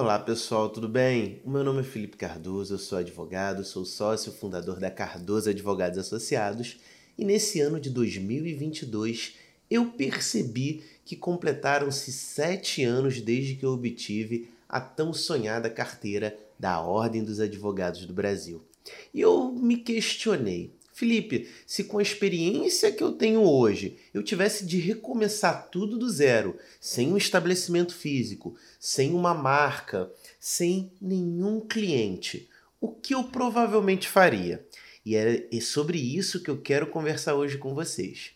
[0.00, 1.42] Olá pessoal, tudo bem?
[1.44, 5.98] O meu nome é Felipe Cardoso, eu sou advogado, sou sócio fundador da Cardoso Advogados
[5.98, 6.80] Associados
[7.18, 9.34] e nesse ano de 2022
[9.70, 16.80] eu percebi que completaram-se sete anos desde que eu obtive a tão sonhada carteira da
[16.80, 18.64] Ordem dos Advogados do Brasil.
[19.12, 24.66] E eu me questionei, Felipe, se com a experiência que eu tenho hoje eu tivesse
[24.66, 32.50] de recomeçar tudo do zero, sem um estabelecimento físico, sem uma marca, sem nenhum cliente,
[32.78, 34.62] o que eu provavelmente faria?
[35.02, 38.32] E é sobre isso que eu quero conversar hoje com vocês.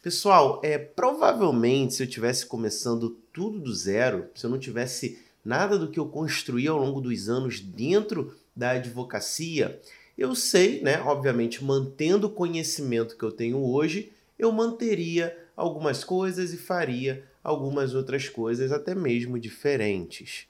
[0.00, 5.76] Pessoal, é provavelmente se eu tivesse começando tudo do zero, se eu não tivesse nada
[5.76, 9.80] do que eu construí ao longo dos anos dentro da advocacia,
[10.16, 16.52] eu sei, né, obviamente, mantendo o conhecimento que eu tenho hoje, eu manteria algumas coisas
[16.52, 20.46] e faria algumas outras coisas, até mesmo diferentes.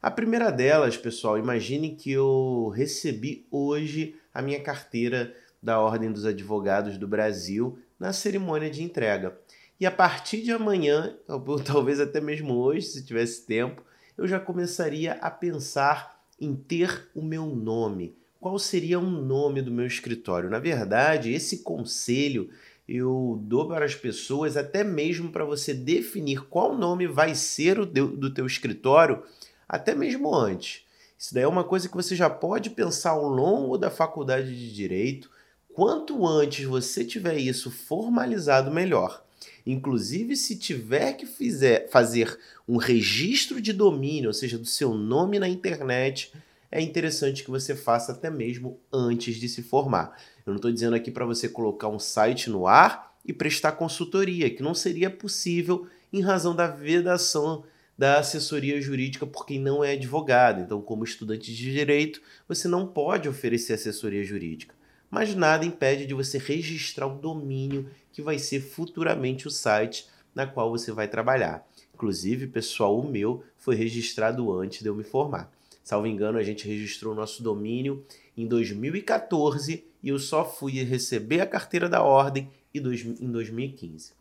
[0.00, 6.24] A primeira delas, pessoal, imagine que eu recebi hoje a minha carteira da Ordem dos
[6.24, 9.36] Advogados do Brasil na cerimônia de entrega.
[9.80, 13.82] E a partir de amanhã, ou talvez até mesmo hoje, se tivesse tempo,
[14.16, 18.14] eu já começaria a pensar em ter o meu nome
[18.46, 20.48] qual seria o nome do meu escritório.
[20.48, 22.48] Na verdade, esse conselho
[22.88, 27.84] eu dou para as pessoas até mesmo para você definir qual nome vai ser o
[27.84, 29.24] do teu escritório,
[29.68, 30.84] até mesmo antes.
[31.18, 34.72] Isso daí é uma coisa que você já pode pensar ao longo da faculdade de
[34.72, 35.28] direito.
[35.74, 39.24] Quanto antes você tiver isso formalizado, melhor.
[39.66, 45.40] Inclusive, se tiver que fizer, fazer um registro de domínio, ou seja, do seu nome
[45.40, 46.32] na internet,
[46.70, 50.16] é interessante que você faça até mesmo antes de se formar.
[50.44, 54.50] Eu não estou dizendo aqui para você colocar um site no ar e prestar consultoria,
[54.50, 57.64] que não seria possível em razão da vedação
[57.98, 60.60] da assessoria jurídica por quem não é advogado.
[60.60, 64.74] Então, como estudante de direito, você não pode oferecer assessoria jurídica.
[65.10, 70.46] Mas nada impede de você registrar o domínio que vai ser futuramente o site na
[70.46, 71.66] qual você vai trabalhar.
[71.94, 75.50] Inclusive, pessoal, o meu foi registrado antes de eu me formar.
[75.86, 78.04] Salvo engano, a gente registrou o nosso domínio
[78.36, 84.12] em 2014 e eu só fui receber a carteira da ordem em 2015.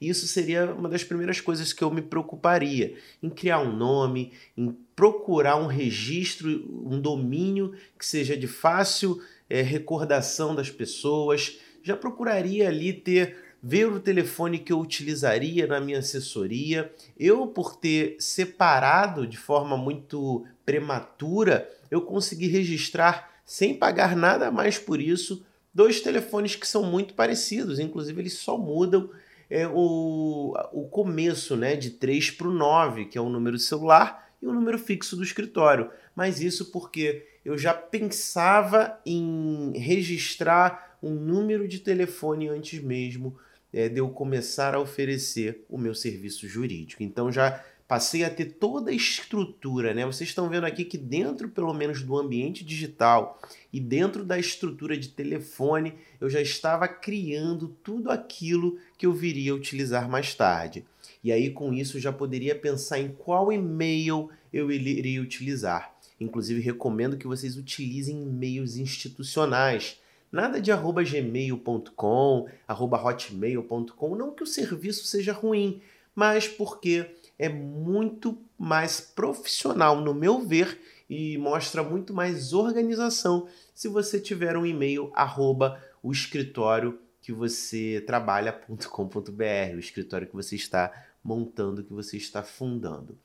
[0.00, 4.74] Isso seria uma das primeiras coisas que eu me preocuparia em criar um nome, em
[4.96, 6.48] procurar um registro,
[6.86, 11.58] um domínio que seja de fácil é, recordação das pessoas.
[11.82, 16.92] Já procuraria ali ter ver o telefone que eu utilizaria na minha assessoria.
[17.16, 24.78] Eu, por ter separado de forma muito prematura, eu consegui registrar sem pagar nada mais
[24.78, 29.10] por isso dois telefones que são muito parecidos, inclusive eles só mudam
[29.48, 34.30] é, o, o começo né, de 3 para o 9, que é o número celular,
[34.40, 35.90] e o número fixo do escritório.
[36.14, 43.36] Mas isso porque eu já pensava em registrar um número de telefone antes mesmo
[43.72, 47.02] é, de eu começar a oferecer o meu serviço jurídico.
[47.02, 47.62] Então já
[47.92, 50.06] passei a ter toda a estrutura, né?
[50.06, 53.38] Vocês estão vendo aqui que dentro, pelo menos, do ambiente digital
[53.70, 59.54] e dentro da estrutura de telefone, eu já estava criando tudo aquilo que eu viria
[59.54, 60.86] utilizar mais tarde.
[61.22, 65.94] E aí, com isso, já poderia pensar em qual e-mail eu iria utilizar.
[66.18, 70.00] Inclusive, recomendo que vocês utilizem e-mails institucionais
[70.32, 75.82] Nada de arroba gmail.com, arroba hotmail.com, não que o serviço seja ruim,
[76.14, 83.88] mas porque é muito mais profissional, no meu ver, e mostra muito mais organização se
[83.88, 90.90] você tiver um e-mail arroba o escritório que você trabalha.com.br, o escritório que você está
[91.22, 93.18] montando, que você está fundando.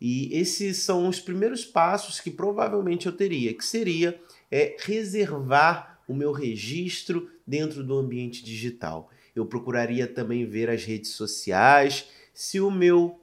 [0.00, 4.18] E esses são os primeiros passos que provavelmente eu teria, que seria
[4.50, 9.10] é, reservar o meu registro dentro do ambiente digital.
[9.34, 13.20] Eu procuraria também ver as redes sociais, se o meu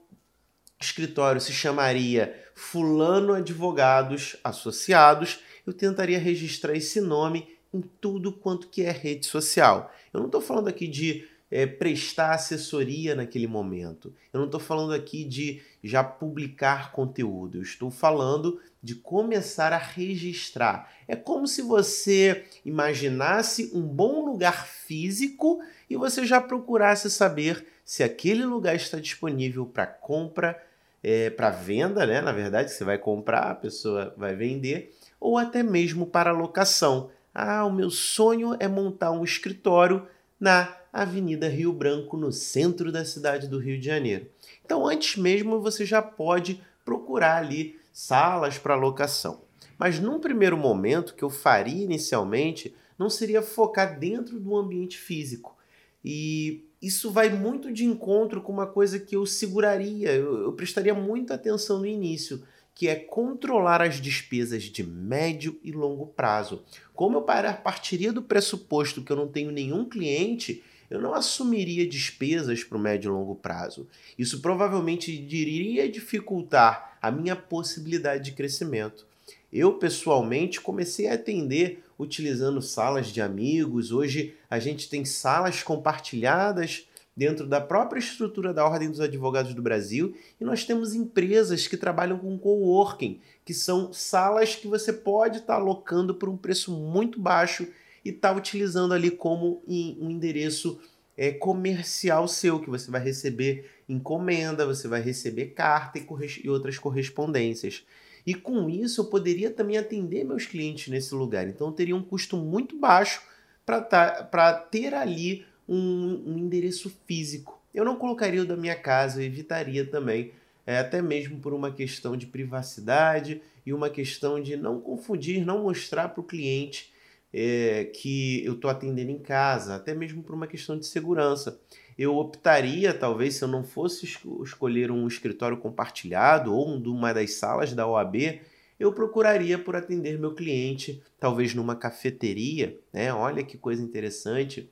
[0.79, 8.83] escritório se chamaria Fulano Advogados Associados, eu tentaria registrar esse nome em tudo quanto que
[8.83, 9.91] é rede social.
[10.13, 14.11] Eu não estou falando aqui de é, prestar assessoria naquele momento.
[14.33, 17.59] Eu não estou falando aqui de já publicar conteúdo.
[17.59, 20.91] Eu estou falando de começar a registrar.
[21.07, 28.01] É como se você imaginasse um bom lugar físico e você já procurasse saber se
[28.01, 30.59] aquele lugar está disponível para compra,
[31.03, 32.19] é, para venda, né?
[32.19, 37.11] Na verdade, você vai comprar, a pessoa vai vender, ou até mesmo para locação.
[37.31, 40.07] Ah, o meu sonho é montar um escritório
[40.39, 44.27] na Avenida Rio Branco, no centro da cidade do Rio de Janeiro.
[44.63, 49.41] Então, antes mesmo, você já pode procurar ali salas para locação.
[49.77, 55.57] Mas num primeiro momento, que eu faria inicialmente, não seria focar dentro do ambiente físico.
[56.05, 60.93] E isso vai muito de encontro com uma coisa que eu seguraria, eu, eu prestaria
[60.93, 62.43] muita atenção no início,
[62.75, 66.63] que é controlar as despesas de médio e longo prazo.
[66.93, 70.63] Como eu partiria do pressuposto que eu não tenho nenhum cliente,
[70.93, 73.87] eu não assumiria despesas para o médio e longo prazo.
[74.15, 79.07] Isso provavelmente iria dificultar a minha possibilidade de crescimento.
[79.51, 83.91] Eu, pessoalmente, comecei a atender utilizando salas de amigos.
[83.91, 86.87] Hoje a gente tem salas compartilhadas
[87.17, 91.75] dentro da própria estrutura da Ordem dos Advogados do Brasil e nós temos empresas que
[91.75, 96.71] trabalham com coworking, que são salas que você pode estar tá alocando por um preço
[96.71, 97.67] muito baixo
[98.03, 100.79] e estar tá utilizando ali como um endereço
[101.17, 106.05] é, comercial seu, que você vai receber encomenda, você vai receber carta e,
[106.43, 107.85] e outras correspondências.
[108.25, 111.47] E com isso eu poderia também atender meus clientes nesse lugar.
[111.47, 113.21] Então teria um custo muito baixo
[113.65, 117.61] para tá, ter ali um, um, endereço físico.
[117.73, 120.31] Eu não colocaria o da minha casa, eu evitaria também,
[120.65, 125.63] é, até mesmo por uma questão de privacidade e uma questão de não confundir, não
[125.63, 126.92] mostrar para o cliente
[127.33, 131.59] é, que eu estou atendendo em casa, até mesmo por uma questão de segurança.
[131.97, 134.05] Eu optaria, talvez, se eu não fosse
[134.43, 138.41] escolher um escritório compartilhado ou uma das salas da OAB,
[138.79, 143.13] eu procuraria por atender meu cliente, talvez numa cafeteria, né?
[143.13, 144.69] Olha que coisa interessante,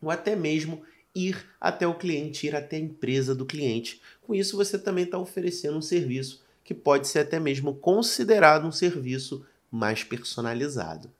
[0.00, 0.82] ou até mesmo
[1.14, 4.00] ir até o cliente, ir até a empresa do cliente.
[4.22, 8.72] Com isso, você também está oferecendo um serviço que pode ser até mesmo considerado um
[8.72, 11.10] serviço mais personalizado.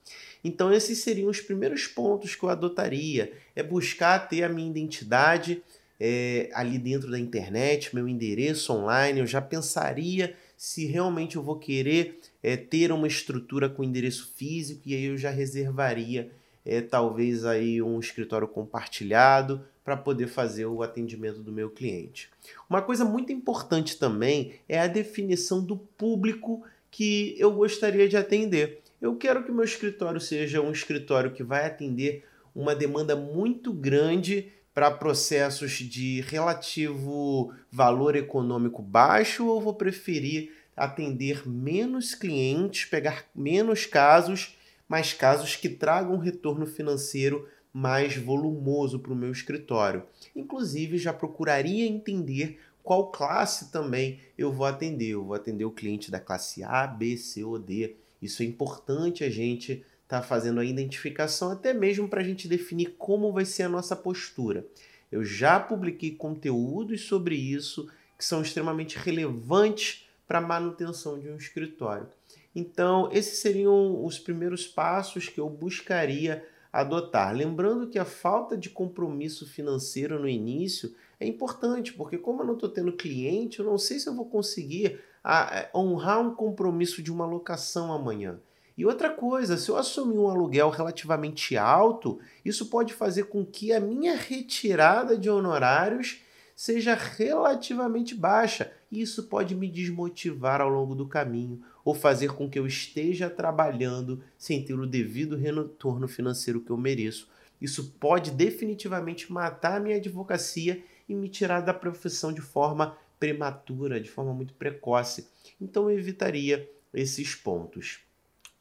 [0.43, 5.63] Então, esses seriam os primeiros pontos que eu adotaria: é buscar ter a minha identidade
[5.99, 9.21] é, ali dentro da internet, meu endereço online.
[9.21, 14.83] Eu já pensaria se realmente eu vou querer é, ter uma estrutura com endereço físico
[14.87, 16.31] e aí eu já reservaria
[16.65, 22.31] é, talvez aí um escritório compartilhado para poder fazer o atendimento do meu cliente.
[22.69, 28.81] Uma coisa muito importante também é a definição do público que eu gostaria de atender.
[29.01, 32.25] Eu quero que meu escritório seja um escritório que vai atender
[32.55, 41.49] uma demanda muito grande para processos de relativo valor econômico baixo ou vou preferir atender
[41.49, 44.57] menos clientes, pegar menos casos,
[44.89, 50.05] mas casos que tragam um retorno financeiro mais volumoso para o meu escritório.
[50.35, 55.11] Inclusive, já procuraria entender qual classe também eu vou atender.
[55.11, 57.97] Eu vou atender o cliente da classe A, B, C ou D.
[58.21, 62.49] Isso é importante a gente estar tá fazendo a identificação, até mesmo para a gente
[62.49, 64.67] definir como vai ser a nossa postura.
[65.11, 71.37] Eu já publiquei conteúdos sobre isso que são extremamente relevantes para a manutenção de um
[71.37, 72.07] escritório.
[72.55, 77.35] Então, esses seriam os primeiros passos que eu buscaria adotar.
[77.35, 82.55] Lembrando que a falta de compromisso financeiro no início é importante, porque como eu não
[82.55, 87.03] estou tendo cliente, eu não sei se eu vou conseguir a, a honrar um compromisso
[87.03, 88.39] de uma locação amanhã.
[88.77, 93.73] E outra coisa, se eu assumir um aluguel relativamente alto, isso pode fazer com que
[93.73, 96.23] a minha retirada de honorários
[96.57, 98.73] seja relativamente baixa.
[98.91, 103.29] E isso pode me desmotivar ao longo do caminho ou fazer com que eu esteja
[103.29, 107.29] trabalhando sem ter o devido retorno financeiro que eu mereço.
[107.61, 114.01] Isso pode definitivamente matar a minha advocacia e me tirar da profissão de forma prematura,
[114.01, 115.29] de forma muito precoce.
[115.61, 118.01] Então eu evitaria esses pontos.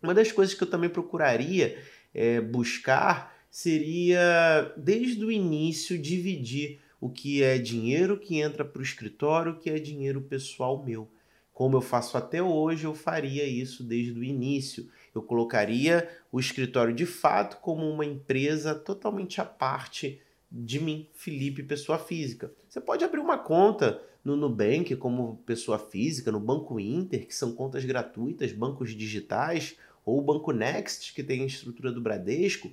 [0.04, 1.82] Uma das coisas que eu também procuraria
[2.14, 8.84] é, buscar seria, desde o início, dividir o que é dinheiro que entra para o
[8.84, 11.10] escritório, o que é dinheiro pessoal meu.
[11.54, 14.90] Como eu faço até hoje, eu faria isso desde o início.
[15.14, 21.64] Eu colocaria o escritório de fato como uma empresa totalmente à parte de mim, Felipe,
[21.64, 22.52] pessoa física.
[22.68, 27.54] Você pode abrir uma conta no Nubank como pessoa física, no Banco Inter, que são
[27.54, 32.72] contas gratuitas, bancos digitais, ou o Banco Next, que tem a estrutura do Bradesco,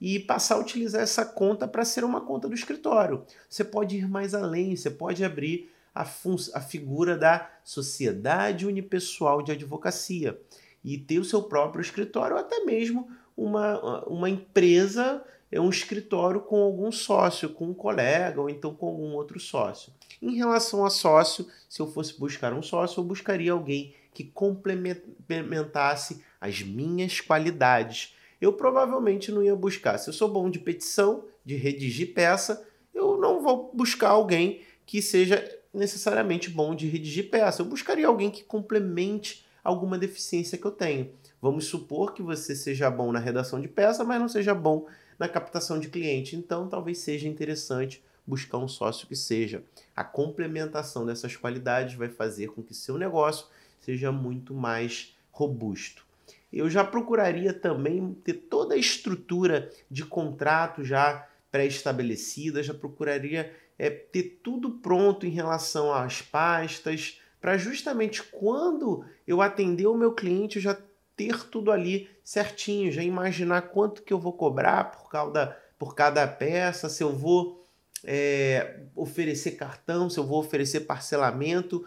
[0.00, 3.24] e passar a utilizar essa conta para ser uma conta do escritório.
[3.48, 9.52] Você pode ir mais além, você pode abrir a, a figura da sociedade unipessoal de
[9.52, 10.40] advocacia
[10.84, 16.40] e ter o seu próprio escritório, ou até mesmo uma, uma empresa é um escritório
[16.40, 19.92] com algum sócio, com um colega ou então com algum outro sócio.
[20.20, 26.22] Em relação a sócio, se eu fosse buscar um sócio, eu buscaria alguém que complementasse
[26.40, 28.14] as minhas qualidades.
[28.40, 29.98] Eu provavelmente não ia buscar.
[29.98, 35.00] Se eu sou bom de petição, de redigir peça, eu não vou buscar alguém que
[35.00, 37.62] seja necessariamente bom de redigir peça.
[37.62, 41.10] Eu buscaria alguém que complemente alguma deficiência que eu tenho.
[41.40, 44.86] Vamos supor que você seja bom na redação de peça, mas não seja bom
[45.18, 46.36] na captação de cliente.
[46.36, 49.62] Então, talvez seja interessante buscar um sócio que seja.
[49.96, 53.46] A complementação dessas qualidades vai fazer com que seu negócio
[53.80, 56.06] seja muito mais robusto.
[56.52, 63.88] Eu já procuraria também ter toda a estrutura de contrato já pré-estabelecida, já procuraria é,
[63.88, 70.56] ter tudo pronto em relação às pastas, para justamente quando eu atender o meu cliente,
[70.56, 70.76] eu já
[71.18, 76.26] ter tudo ali certinho, já imaginar quanto que eu vou cobrar por cada, por cada
[76.28, 77.66] peça, se eu vou
[78.04, 81.84] é, oferecer cartão, se eu vou oferecer parcelamento.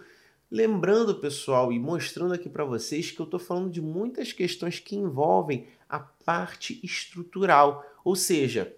[0.51, 4.97] Lembrando, pessoal, e mostrando aqui para vocês que eu estou falando de muitas questões que
[4.97, 7.85] envolvem a parte estrutural.
[8.03, 8.75] Ou seja,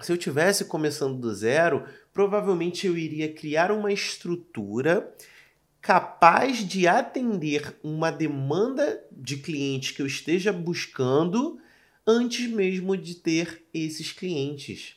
[0.00, 1.84] se eu tivesse começando do zero,
[2.14, 5.14] provavelmente eu iria criar uma estrutura
[5.82, 11.58] capaz de atender uma demanda de cliente que eu esteja buscando
[12.06, 14.96] antes mesmo de ter esses clientes.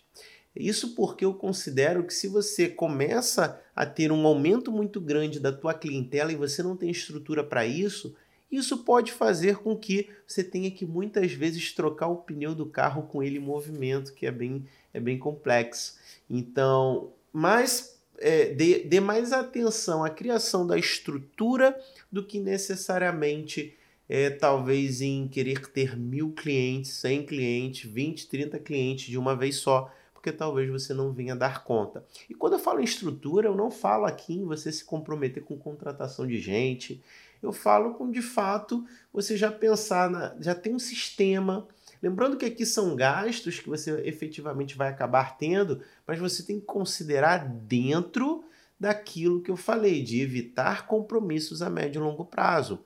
[0.56, 5.51] Isso porque eu considero que se você começa a ter um aumento muito grande da
[5.51, 8.15] tua clientela e você não tem estrutura para isso,
[8.50, 13.04] isso pode fazer com que você tenha que muitas vezes trocar o pneu do carro
[13.04, 15.98] com ele em movimento, que é bem, é bem complexo.
[16.30, 21.79] Então, mas é, dê, dê mais atenção à criação da estrutura
[22.12, 23.75] do que necessariamente
[24.07, 29.57] é, talvez em querer ter mil clientes, 100 clientes, 20, 30 clientes de uma vez
[29.57, 32.05] só, porque talvez você não venha dar conta.
[32.29, 35.57] E quando eu falo em estrutura, eu não falo aqui em você se comprometer com
[35.57, 37.01] contratação de gente,
[37.41, 41.67] eu falo com de fato você já pensar, na, já tem um sistema,
[42.05, 46.65] Lembrando que aqui são gastos que você efetivamente vai acabar tendo, mas você tem que
[46.67, 48.43] considerar dentro
[48.79, 52.85] daquilo que eu falei, de evitar compromissos a médio e longo prazo.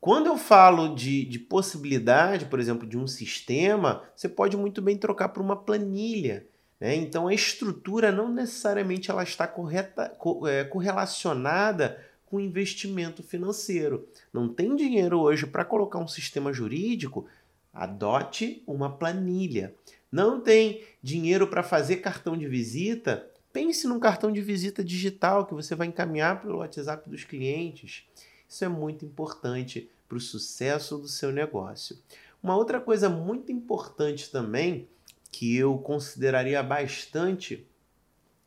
[0.00, 4.98] Quando eu falo de, de possibilidade, por exemplo, de um sistema, você pode muito bem
[4.98, 6.44] trocar por uma planilha.
[6.80, 6.96] Né?
[6.96, 10.12] Então a estrutura não necessariamente ela está correta,
[10.48, 14.08] é, correlacionada com investimento financeiro.
[14.32, 17.28] Não tem dinheiro hoje para colocar um sistema jurídico,
[17.74, 19.74] Adote uma planilha.
[20.10, 23.28] Não tem dinheiro para fazer cartão de visita?
[23.52, 28.06] Pense num cartão de visita digital que você vai encaminhar pelo WhatsApp dos clientes.
[28.48, 31.98] Isso é muito importante para o sucesso do seu negócio.
[32.40, 34.86] Uma outra coisa muito importante também,
[35.32, 37.66] que eu consideraria bastante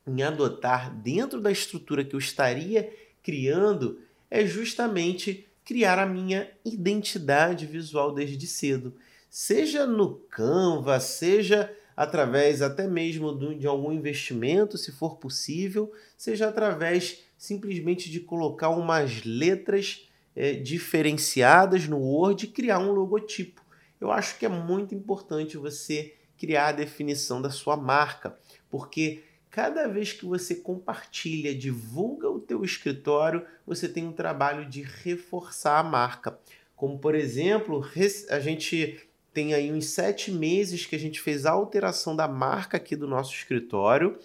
[0.06, 2.90] em adotar dentro da estrutura que eu estaria
[3.22, 8.94] criando, é justamente criar a minha identidade visual desde cedo
[9.30, 17.24] seja no Canva, seja através até mesmo de algum investimento, se for possível, seja através
[17.36, 23.64] simplesmente de colocar umas letras é, diferenciadas no Word e criar um logotipo.
[24.00, 28.38] Eu acho que é muito importante você criar a definição da sua marca,
[28.70, 34.82] porque cada vez que você compartilha, divulga o teu escritório, você tem um trabalho de
[34.82, 36.38] reforçar a marca.
[36.76, 37.84] Como por exemplo,
[38.30, 39.07] a gente
[39.38, 43.06] tem aí uns sete meses que a gente fez a alteração da marca aqui do
[43.06, 44.18] nosso escritório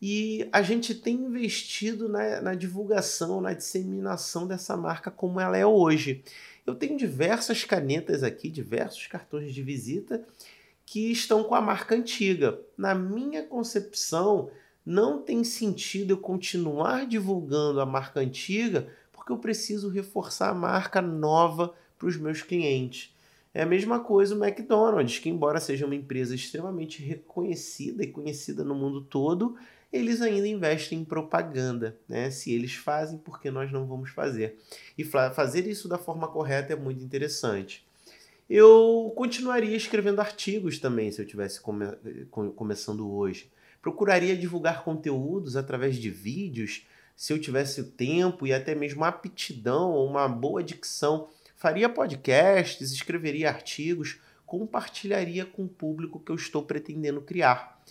[0.00, 5.66] e a gente tem investido na, na divulgação, na disseminação dessa marca como ela é
[5.66, 6.24] hoje.
[6.66, 10.24] Eu tenho diversas canetas aqui, diversos cartões de visita
[10.86, 12.58] que estão com a marca antiga.
[12.78, 14.48] Na minha concepção,
[14.86, 21.02] não tem sentido eu continuar divulgando a marca antiga porque eu preciso reforçar a marca
[21.02, 23.14] nova para os meus clientes.
[23.56, 28.62] É a mesma coisa o McDonald's, que embora seja uma empresa extremamente reconhecida e conhecida
[28.62, 29.56] no mundo todo,
[29.90, 31.96] eles ainda investem em propaganda.
[32.06, 32.30] Né?
[32.30, 34.58] Se eles fazem, por que nós não vamos fazer?
[34.98, 37.82] E fazer isso da forma correta é muito interessante.
[38.46, 41.86] Eu continuaria escrevendo artigos também, se eu tivesse come
[42.54, 43.50] começando hoje.
[43.80, 46.86] Procuraria divulgar conteúdos através de vídeos,
[47.16, 52.92] se eu tivesse o tempo e até mesmo aptidão ou uma boa dicção faria podcasts,
[52.92, 57.82] escreveria artigos, compartilharia com o público que eu estou pretendendo criar.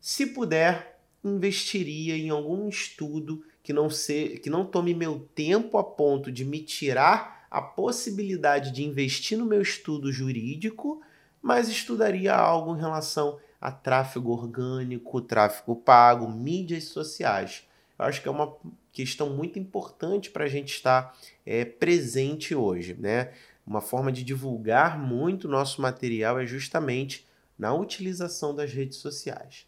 [0.00, 5.82] Se puder, investiria em algum estudo que não, se, que não tome meu tempo a
[5.82, 11.02] ponto de me tirar a possibilidade de investir no meu estudo jurídico,
[11.42, 17.64] mas estudaria algo em relação a tráfego orgânico, tráfego pago, mídias sociais.
[17.98, 18.54] Eu acho que é uma
[18.96, 22.96] questão muito importante para a gente estar é, presente hoje.
[22.98, 23.30] Né?
[23.66, 27.26] Uma forma de divulgar muito nosso material é justamente
[27.58, 29.66] na utilização das redes sociais.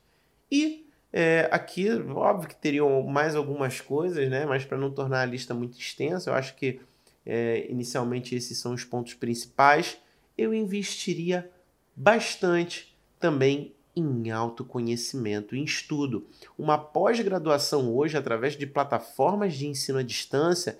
[0.50, 4.46] E é, aqui, óbvio que teriam mais algumas coisas, né?
[4.46, 6.80] mas para não tornar a lista muito extensa, eu acho que
[7.26, 9.98] é, inicialmente esses são os pontos principais,
[10.38, 11.50] eu investiria
[11.94, 16.26] bastante também em autoconhecimento, em estudo.
[16.58, 20.78] Uma pós-graduação hoje, através de plataformas de ensino à distância,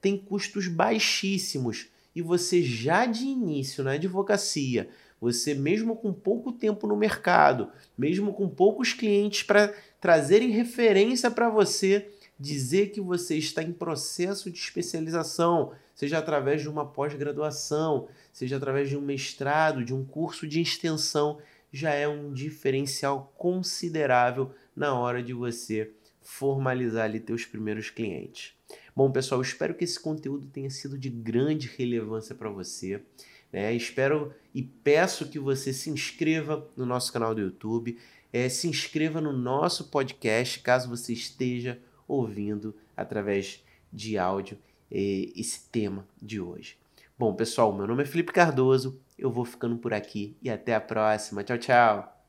[0.00, 4.88] tem custos baixíssimos e você já de início na advocacia,
[5.20, 11.50] você mesmo com pouco tempo no mercado, mesmo com poucos clientes para trazerem referência para
[11.50, 12.08] você,
[12.38, 18.88] dizer que você está em processo de especialização, seja através de uma pós-graduação, seja através
[18.88, 21.38] de um mestrado, de um curso de extensão,
[21.72, 28.54] já é um diferencial considerável na hora de você formalizar ali teus primeiros clientes.
[28.94, 33.02] Bom, pessoal, espero que esse conteúdo tenha sido de grande relevância para você.
[33.52, 33.72] Né?
[33.74, 37.98] Espero e peço que você se inscreva no nosso canal do YouTube,
[38.32, 44.58] é, se inscreva no nosso podcast, caso você esteja ouvindo através de áudio
[44.90, 46.76] é, esse tema de hoje.
[47.20, 50.80] Bom, pessoal, meu nome é Felipe Cardoso, eu vou ficando por aqui e até a
[50.80, 51.44] próxima.
[51.44, 52.19] Tchau, tchau!